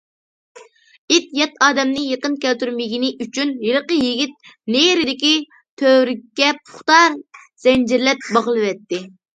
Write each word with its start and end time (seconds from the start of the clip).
ئىت 1.15 1.27
يات 1.39 1.61
ئادەمنى 1.65 2.05
يېقىن 2.05 2.39
كەلتۈرمىگىنى 2.47 3.11
ئۈچۈن، 3.27 3.53
ھېلىقى 3.61 4.01
يىگىت 4.01 4.51
نېرىدىكى 4.77 5.33
تۈۋرۈككە 5.83 6.53
پۇختا 6.65 7.01
زەنجىرلەپ 7.69 8.31
باغلىۋەتتى. 8.35 9.07